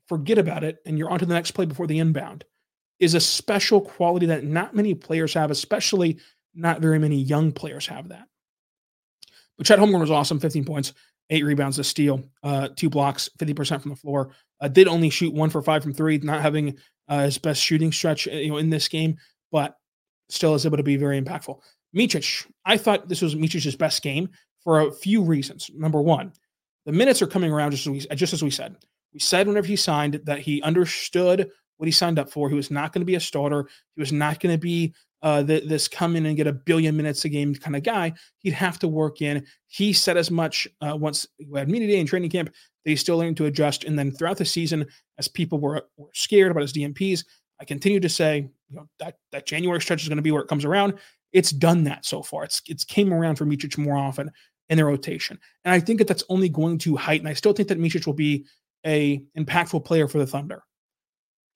[0.07, 2.43] forget about it and you're on to the next play before the inbound
[2.99, 6.19] is a special quality that not many players have, especially
[6.53, 8.27] not very many young players have that.
[9.57, 10.93] But Chet Holmgren was awesome, 15 points,
[11.29, 14.31] eight rebounds, a steal, uh, two blocks, 50% from the floor.
[14.61, 17.91] Uh, did only shoot one for five from three, not having uh, his best shooting
[17.91, 19.17] stretch uh, you know, in this game,
[19.51, 19.75] but
[20.29, 21.59] still is able to be very impactful.
[21.95, 24.29] Micic, I thought this was Micic's best game
[24.63, 25.69] for a few reasons.
[25.73, 26.33] Number one,
[26.85, 28.75] the minutes are coming around just as we, just as we said.
[29.13, 32.49] We said whenever he signed that he understood what he signed up for.
[32.49, 33.67] He was not going to be a starter.
[33.95, 36.95] He was not going to be uh, the, this come in and get a billion
[36.95, 38.13] minutes a game kind of guy.
[38.39, 39.45] He'd have to work in.
[39.67, 42.53] He said as much uh, once we had media day and training camp
[42.85, 43.85] They still learning to adjust.
[43.85, 44.85] And then throughout the season,
[45.17, 47.23] as people were, were scared about his DNPs,
[47.59, 50.41] I continue to say, you know, that that January stretch is going to be where
[50.41, 50.93] it comes around.
[51.33, 52.43] It's done that so far.
[52.43, 54.31] It's it's came around for Micic more often
[54.69, 57.27] in the rotation, and I think that that's only going to heighten.
[57.27, 58.45] I still think that Micic will be
[58.85, 60.63] a impactful player for the Thunder.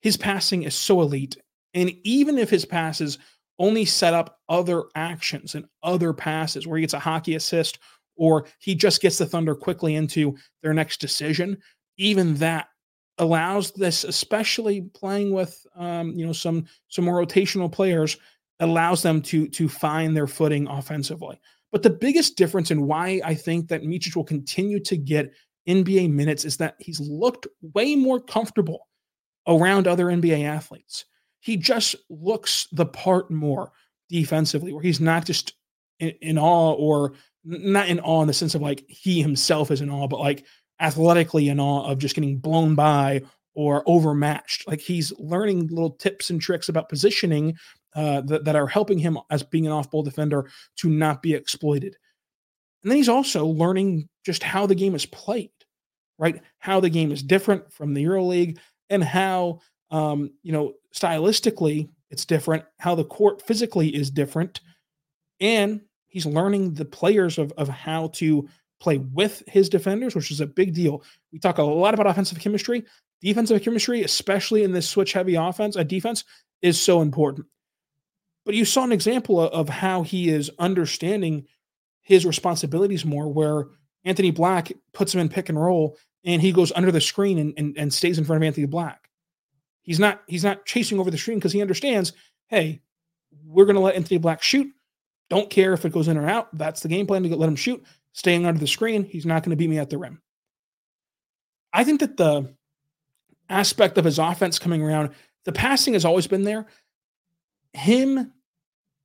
[0.04, 1.38] His passing is so elite,
[1.72, 3.18] and even if his passes
[3.58, 7.78] only set up other actions and other passes where he gets a hockey assist
[8.14, 11.56] or he just gets the Thunder quickly into their next decision.
[11.96, 12.66] Even that
[13.16, 18.18] allows this, especially playing with um, you know some some more rotational players,
[18.60, 21.40] allows them to to find their footing offensively.
[21.72, 25.32] But the biggest difference in why I think that Micic will continue to get
[25.66, 28.86] NBA minutes is that he's looked way more comfortable
[29.46, 31.04] around other NBA athletes
[31.44, 33.70] he just looks the part more
[34.08, 35.52] defensively, where he's not just
[36.00, 37.12] in, in, awe or
[37.44, 40.46] not in awe in the sense of like he himself is in awe, but like
[40.80, 43.20] athletically in awe of just getting blown by
[43.54, 44.66] or overmatched.
[44.66, 47.58] Like he's learning little tips and tricks about positioning
[47.94, 51.34] uh, that, that are helping him as being an off ball defender to not be
[51.34, 51.94] exploited.
[52.82, 55.50] And then he's also learning just how the game is played,
[56.18, 56.40] right?
[56.58, 58.56] How the game is different from the EuroLeague
[58.90, 59.60] and how
[59.94, 62.64] um, you know, stylistically, it's different.
[62.78, 64.60] How the court physically is different.
[65.40, 68.48] And he's learning the players of, of how to
[68.80, 71.02] play with his defenders, which is a big deal.
[71.32, 72.84] We talk a lot about offensive chemistry.
[73.20, 76.24] Defensive chemistry, especially in this switch heavy offense, a defense
[76.60, 77.46] is so important.
[78.44, 81.46] But you saw an example of how he is understanding
[82.02, 83.68] his responsibilities more, where
[84.04, 87.54] Anthony Black puts him in pick and roll and he goes under the screen and,
[87.56, 89.08] and, and stays in front of Anthony Black.
[89.82, 92.12] He's not he's not chasing over the screen because he understands,
[92.48, 92.80] hey,
[93.44, 94.72] we're going to let Anthony Black shoot.
[95.30, 96.56] Don't care if it goes in or out.
[96.56, 97.84] That's the game plan to let him shoot.
[98.12, 100.22] Staying under the screen, he's not going to beat me at the rim.
[101.72, 102.54] I think that the
[103.50, 105.10] aspect of his offense coming around,
[105.44, 106.66] the passing has always been there.
[107.72, 108.32] Him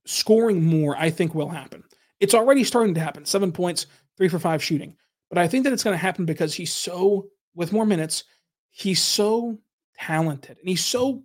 [0.06, 1.82] scoring more, I think, will happen.
[2.20, 3.24] It's already starting to happen.
[3.24, 4.96] Seven points, three for five shooting.
[5.30, 8.24] But I think that it's going to happen because he's so, with more minutes,
[8.70, 9.58] he's so
[9.98, 11.22] talented and he's so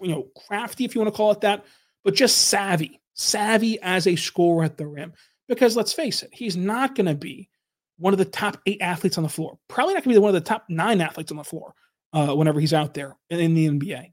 [0.00, 1.64] you know crafty if you want to call it that
[2.02, 5.12] but just savvy savvy as a scorer at the rim.
[5.48, 7.48] Because let's face it he's not going to be
[7.98, 10.34] one of the top eight athletes on the floor probably not going to be one
[10.34, 11.74] of the top nine athletes on the floor
[12.12, 14.10] uh, whenever he's out there in, in the nba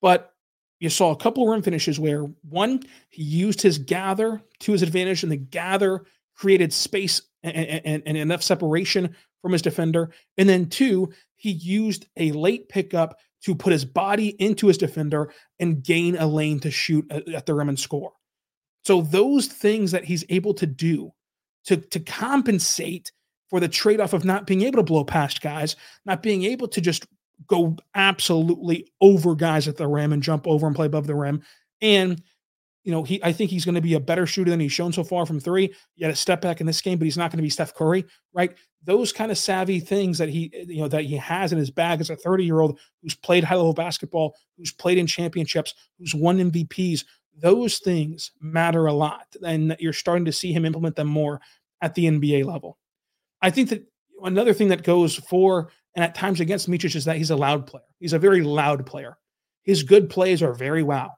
[0.00, 0.32] but
[0.78, 2.80] you saw a couple rim finishes where one
[3.10, 6.04] he used his gather to his advantage and the gather
[6.36, 10.10] created space and, and, and enough separation from his defender.
[10.38, 15.32] And then two, he used a late pickup to put his body into his defender
[15.60, 18.12] and gain a lane to shoot at, at the rim and score.
[18.84, 21.12] So those things that he's able to do
[21.66, 23.12] to, to compensate
[23.50, 26.80] for the trade-off of not being able to blow past guys, not being able to
[26.80, 27.06] just
[27.46, 31.42] go absolutely over guys at the rim and jump over and play above the rim.
[31.80, 32.22] And
[32.86, 34.92] you know, he I think he's going to be a better shooter than he's shown
[34.92, 35.74] so far from three.
[35.96, 37.74] He had a step back in this game, but he's not going to be Steph
[37.74, 38.56] Curry, right?
[38.84, 42.00] Those kind of savvy things that he, you know, that he has in his bag
[42.00, 46.14] as a 30 year old who's played high level basketball, who's played in championships, who's
[46.14, 47.04] won MVPs.
[47.36, 51.40] Those things matter a lot, and you're starting to see him implement them more
[51.82, 52.78] at the NBA level.
[53.42, 53.84] I think that
[54.22, 57.66] another thing that goes for and at times against Micic is that he's a loud
[57.66, 57.82] player.
[57.98, 59.18] He's a very loud player.
[59.64, 61.10] His good plays are very wow.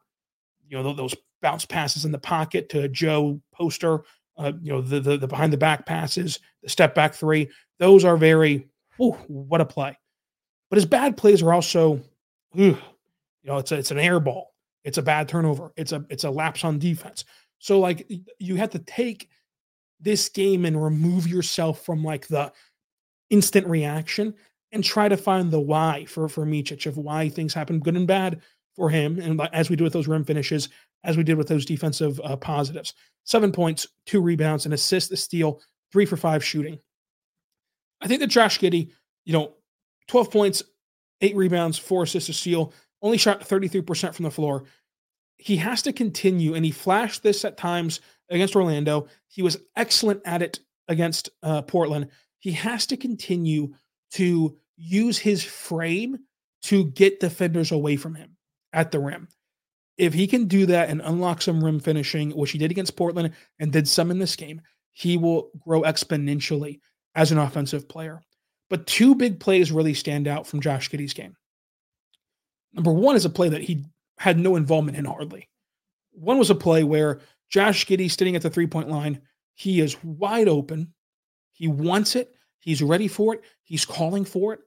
[0.68, 4.02] You know those bounce passes in the pocket to Joe Poster,
[4.36, 7.48] uh, you know, the, the, the behind the back passes, the step back three.
[7.78, 8.68] Those are very,
[9.00, 9.96] ooh, what a play.
[10.70, 12.00] But his bad plays are also,
[12.54, 12.78] you
[13.44, 14.54] know, it's a, it's an air ball.
[14.84, 15.72] It's a bad turnover.
[15.76, 17.24] It's a it's a lapse on defense.
[17.58, 19.28] So like you have to take
[20.00, 22.52] this game and remove yourself from like the
[23.30, 24.34] instant reaction
[24.70, 28.06] and try to find the why for for Micic of why things happen good and
[28.06, 28.40] bad
[28.78, 29.18] for him.
[29.18, 30.68] And as we do with those rim finishes,
[31.04, 32.94] as we did with those defensive uh, positives.
[33.24, 35.60] Seven points, two rebounds, an assist, a steal,
[35.92, 36.78] three for five shooting.
[38.00, 38.90] I think that Josh Giddey,
[39.24, 39.54] you know,
[40.06, 40.62] 12 points,
[41.20, 42.72] eight rebounds, four assists, a steal,
[43.02, 44.64] only shot 33% from the floor.
[45.36, 48.00] He has to continue, and he flashed this at times
[48.30, 49.08] against Orlando.
[49.26, 52.08] He was excellent at it against uh, Portland.
[52.38, 53.74] He has to continue
[54.12, 56.18] to use his frame
[56.62, 58.37] to get defenders away from him
[58.72, 59.28] at the rim
[59.98, 63.34] if he can do that and unlock some rim finishing, which he did against Portland
[63.58, 64.62] and did some in this game,
[64.92, 66.80] he will grow exponentially
[67.16, 68.22] as an offensive player.
[68.70, 71.36] But two big plays really stand out from Josh Giddey's game.
[72.72, 73.84] Number one is a play that he
[74.18, 75.48] had no involvement in hardly.
[76.12, 79.20] One was a play where Josh Giddey sitting at the three point line,
[79.54, 80.92] he is wide open.
[81.52, 82.34] He wants it.
[82.60, 83.42] He's ready for it.
[83.64, 84.60] He's calling for it.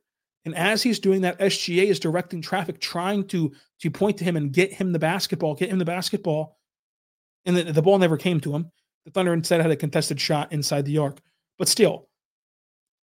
[0.46, 4.38] And as he's doing that, SGA is directing traffic, trying to to point to him
[4.38, 6.58] and get him the basketball, get him the basketball.
[7.46, 8.72] And the, the ball never came to him.
[9.06, 11.20] The Thunder instead had a contested shot inside the arc.
[11.58, 12.08] But still,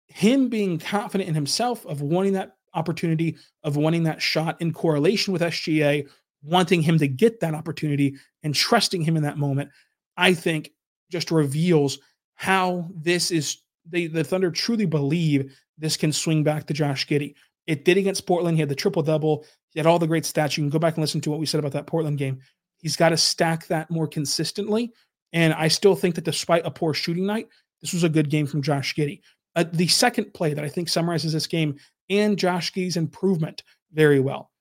[0.07, 5.31] him being confident in himself of wanting that opportunity, of wanting that shot in correlation
[5.31, 6.09] with SGA,
[6.43, 9.69] wanting him to get that opportunity and trusting him in that moment,
[10.17, 10.71] I think
[11.11, 11.99] just reveals
[12.35, 17.35] how this is they, the Thunder truly believe this can swing back to Josh Giddey.
[17.67, 18.57] It did against Portland.
[18.57, 19.45] He had the triple double.
[19.71, 20.57] He had all the great stats.
[20.57, 22.39] You can go back and listen to what we said about that Portland game.
[22.77, 24.93] He's got to stack that more consistently.
[25.33, 27.47] And I still think that despite a poor shooting night,
[27.81, 29.21] this was a good game from Josh Giddey.
[29.55, 31.77] Uh, the second play that I think summarizes this game
[32.09, 34.51] and Josh Giddey's improvement very well.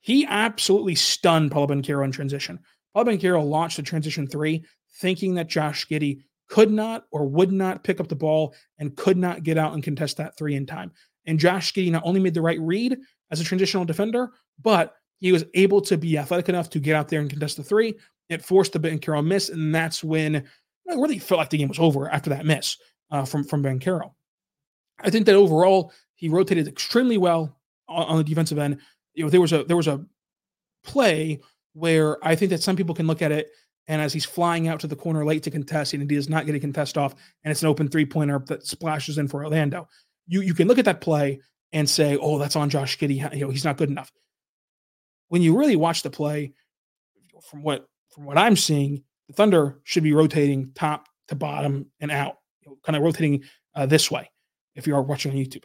[0.00, 2.60] He absolutely stunned Paolo Banchero in transition.
[2.94, 4.64] Paolo Banchero launched the transition three,
[5.00, 9.16] thinking that Josh Giddey could not or would not pick up the ball and could
[9.16, 10.92] not get out and contest that three in time.
[11.26, 12.96] And Josh Giddey not only made the right read
[13.30, 14.32] as a transitional defender,
[14.62, 17.64] but he was able to be athletic enough to get out there and contest the
[17.64, 17.94] three.
[18.28, 21.78] It forced the Banchero miss, and that's when I really felt like the game was
[21.78, 22.76] over after that miss
[23.10, 24.12] uh, from from Banchero.
[25.00, 28.78] I think that overall he rotated extremely well on, on the defensive end.
[29.14, 30.04] You know, there was a there was a
[30.84, 31.40] play
[31.72, 33.48] where I think that some people can look at it
[33.86, 36.46] and as he's flying out to the corner late to contest, and he does not
[36.46, 39.88] get a contest off, and it's an open three pointer that splashes in for Orlando.
[40.26, 41.40] You you can look at that play
[41.72, 43.34] and say, "Oh, that's on Josh Giddey.
[43.34, 44.10] You know, he's not good enough."
[45.28, 46.54] When you really watch the play,
[47.42, 52.10] from what from what I'm seeing, the Thunder should be rotating top to bottom and
[52.10, 54.30] out, you know, kind of rotating uh, this way.
[54.74, 55.64] If you are watching on YouTube,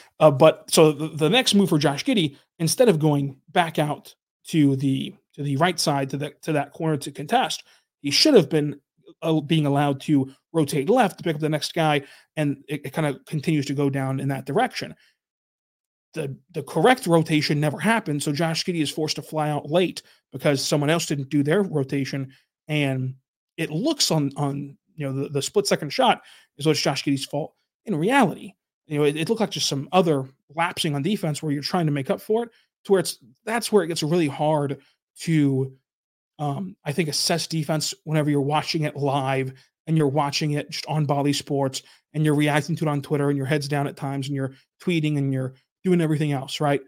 [0.20, 4.16] uh, but so the, the next move for Josh Giddey, instead of going back out
[4.48, 7.64] to the to the right side to that to that corner to contest.
[8.00, 8.80] He should have been
[9.22, 12.02] uh, being allowed to rotate left to pick up the next guy,
[12.36, 14.94] and it, it kind of continues to go down in that direction.
[16.14, 20.02] The the correct rotation never happened, so Josh Giddey is forced to fly out late
[20.32, 22.32] because someone else didn't do their rotation,
[22.68, 23.14] and
[23.56, 26.22] it looks on on you know the, the split second shot
[26.58, 27.54] is what's Josh Giddey's fault.
[27.86, 28.54] In reality,
[28.86, 31.86] you know it, it looked like just some other lapsing on defense where you're trying
[31.86, 32.50] to make up for it
[32.84, 34.78] to where it's that's where it gets really hard
[35.20, 35.72] to
[36.38, 39.52] um, I think assess defense whenever you're watching it live
[39.86, 41.82] and you're watching it just on Bally Sports
[42.14, 44.54] and you're reacting to it on Twitter and your head's down at times and you're
[44.82, 45.54] tweeting and you're
[45.84, 46.80] doing everything else, right?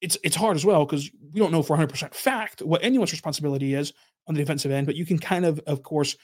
[0.00, 3.74] It's it's hard as well because we don't know for 100% fact what anyone's responsibility
[3.74, 3.92] is
[4.26, 6.16] on the defensive end, but you can kind of, of course,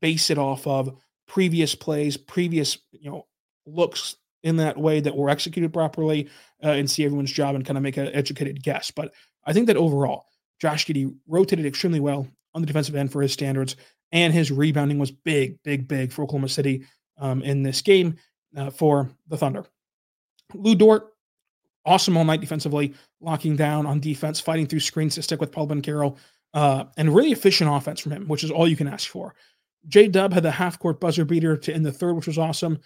[0.00, 0.96] base it off of
[1.26, 3.26] previous plays, previous you know
[3.66, 6.28] looks in that way that were executed properly
[6.62, 8.90] uh, and see everyone's job and kind of make an educated guess.
[8.90, 9.12] But
[9.44, 10.26] I think that overall,
[10.60, 13.74] Josh Giddey rotated extremely well on the defensive end for his standards,
[14.12, 16.84] and his rebounding was big, big, big for Oklahoma City
[17.18, 18.16] um, in this game
[18.56, 19.64] uh, for the Thunder.
[20.52, 21.14] Lu Dort,
[21.86, 25.66] awesome all night defensively, locking down on defense, fighting through screens to stick with Paul
[25.66, 26.16] Banchero,
[26.52, 29.34] uh, and really efficient offense from him, which is all you can ask for.
[29.88, 32.78] J Dub had the half court buzzer beater to end the third, which was awesome.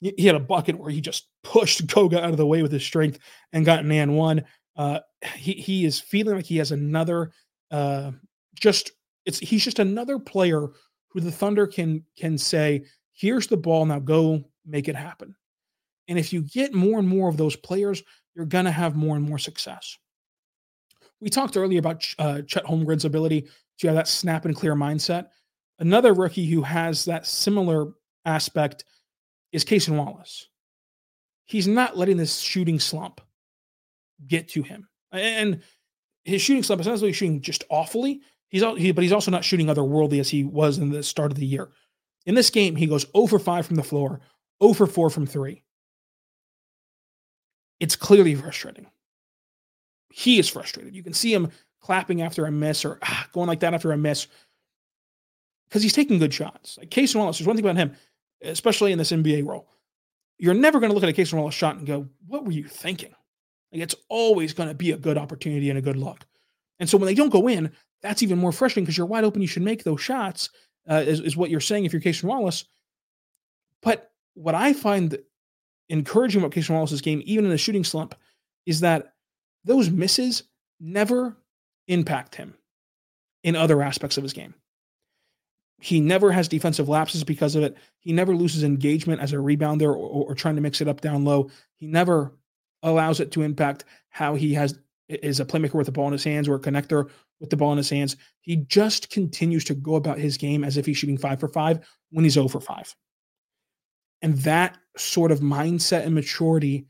[0.00, 2.84] He had a bucket where he just pushed Goga out of the way with his
[2.84, 3.18] strength
[3.52, 4.44] and got an and one.
[4.76, 5.00] Uh,
[5.36, 7.30] he he is feeling like he has another
[7.70, 8.10] uh,
[8.60, 8.92] just
[9.24, 10.68] it's he's just another player
[11.08, 15.34] who the Thunder can can say, here's the ball, now go make it happen.
[16.08, 18.02] And if you get more and more of those players,
[18.34, 19.96] you're gonna have more and more success.
[21.20, 25.28] We talked earlier about uh, Chet Holmgren's ability to have that snap and clear mindset.
[25.78, 27.92] Another rookie who has that similar
[28.24, 28.84] aspect
[29.54, 30.48] is Cason Wallace.
[31.44, 33.20] He's not letting this shooting slump
[34.26, 34.88] get to him.
[35.12, 35.62] And
[36.24, 38.20] his shooting slump is not necessarily shooting just awfully.
[38.48, 41.30] He's all, he, but he's also not shooting otherworldly as he was in the start
[41.30, 41.70] of the year.
[42.26, 44.20] In this game, he goes 0 for 5 from the floor,
[44.60, 45.62] 0 for 4 from 3.
[47.78, 48.86] It's clearly frustrating.
[50.10, 50.96] He is frustrated.
[50.96, 51.50] You can see him
[51.80, 54.26] clapping after a miss or ah, going like that after a miss
[55.68, 56.76] because he's taking good shots.
[56.78, 57.94] Like Cason Wallace, there's one thing about him,
[58.42, 59.68] especially in this NBA role.
[60.38, 62.64] You're never going to look at a Cason Wallace shot and go, "What were you
[62.64, 63.14] thinking?"
[63.72, 66.24] Like it's always going to be a good opportunity and a good look.
[66.78, 67.72] And so when they don't go in,
[68.02, 69.42] that's even more frustrating because you're wide open.
[69.42, 70.50] You should make those shots,
[70.88, 72.64] uh, is, is what you're saying if you're Cason Wallace.
[73.82, 75.18] But what I find
[75.88, 78.14] encouraging about Cason Wallace's game, even in a shooting slump,
[78.66, 79.14] is that
[79.64, 80.44] those misses
[80.80, 81.36] never
[81.88, 82.54] impact him
[83.42, 84.54] in other aspects of his game.
[85.80, 87.76] He never has defensive lapses because of it.
[88.00, 91.24] He never loses engagement as a rebounder or, or, trying to mix it up down
[91.24, 91.50] low.
[91.76, 92.32] He never
[92.82, 96.24] allows it to impact how he has is a playmaker with the ball in his
[96.24, 97.10] hands or a connector
[97.40, 98.16] with the ball in his hands.
[98.40, 101.86] He just continues to go about his game as if he's shooting five for five
[102.10, 102.94] when he's over five.
[104.22, 106.86] And that sort of mindset and maturity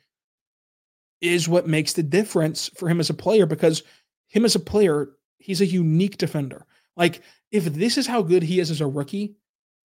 [1.21, 3.83] is what makes the difference for him as a player because
[4.29, 5.09] him as a player,
[5.39, 6.67] he's a unique defender.
[6.97, 9.35] Like if this is how good he is as a rookie,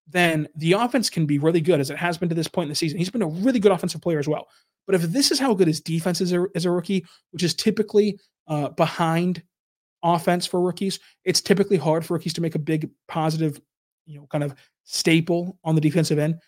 [0.09, 2.71] then the offense can be really good as it has been to this point in
[2.71, 2.99] the season.
[2.99, 4.49] He's been a really good offensive player as well.
[4.87, 8.19] But if this is how good his defense is as a rookie, which is typically
[8.49, 9.43] uh, behind
[10.03, 13.61] offense for rookies, it's typically hard for rookies to make a big positive,
[14.07, 16.39] you know, kind of staple on the defensive end.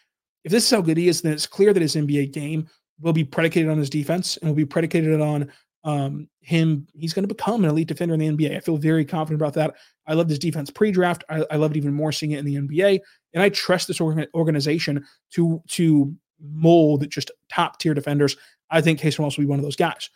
[0.43, 2.67] If this is how good he is, then it's clear that his NBA game
[3.01, 5.51] will be predicated on his defense and will be predicated on
[5.85, 8.57] um, him, he's going to become an elite defender in the NBA.
[8.57, 9.75] I feel very confident about that.
[10.07, 11.25] I love this defense pre-draft.
[11.29, 13.01] I, I love it even more seeing it in the NBA,
[13.35, 18.37] and I trust this organization to to mold just top tier defenders.
[18.71, 20.11] I think Cason Wallace will be one of those guys.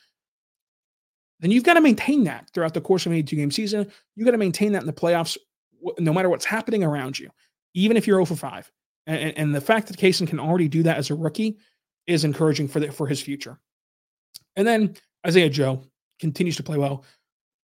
[1.41, 3.91] Then you've got to maintain that throughout the course of an 82 game season.
[4.17, 5.37] You got to maintain that in the playoffs,
[5.99, 7.31] no matter what's happening around you,
[7.75, 8.73] even if you're 0 for 5.
[9.07, 11.59] And, and the fact that Cason can already do that as a rookie
[12.07, 13.59] is encouraging for the, for his future.
[14.57, 14.97] And then
[15.27, 15.83] Isaiah Joe
[16.21, 17.05] continues to play well.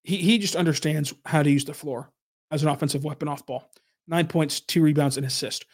[0.03, 2.11] He, he just understands how to use the floor
[2.51, 3.69] as an offensive weapon off ball.
[4.07, 5.65] Nine points, two rebounds, and assist.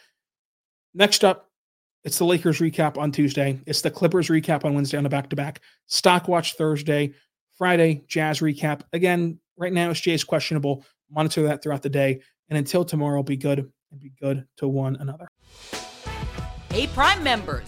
[0.94, 1.50] Next up,
[2.04, 3.60] it's the Lakers recap on Tuesday.
[3.66, 5.62] It's the Clippers recap on Wednesday on the back to back.
[5.88, 7.14] Stock watch Thursday.
[7.58, 8.82] Friday, Jazz recap.
[8.94, 10.86] Again, right now, it's Jay's questionable.
[11.12, 12.22] Monitor that throughout the day.
[12.50, 15.28] And until tomorrow, be good and be good to one another.
[16.72, 17.68] Hey, Prime members